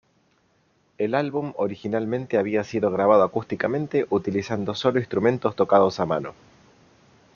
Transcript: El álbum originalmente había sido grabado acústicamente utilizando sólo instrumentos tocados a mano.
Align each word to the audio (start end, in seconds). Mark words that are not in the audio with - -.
El 0.97 1.13
álbum 1.13 1.53
originalmente 1.57 2.39
había 2.39 2.63
sido 2.63 2.89
grabado 2.89 3.21
acústicamente 3.21 4.07
utilizando 4.09 4.73
sólo 4.73 4.97
instrumentos 4.97 5.55
tocados 5.55 5.99
a 5.99 6.07
mano. 6.07 6.33